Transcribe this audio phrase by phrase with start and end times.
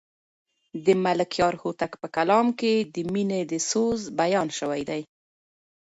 [0.85, 5.01] د ملکیار هوتک په کلام کې د مینې د سوز بیان شوی دی.